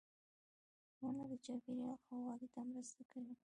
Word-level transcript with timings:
•ونه 1.01 1.23
د 1.31 1.33
چاپېریال 1.45 1.95
ښه 2.05 2.15
والي 2.27 2.47
ته 2.53 2.59
مرسته 2.69 3.01
کوي. 3.11 3.33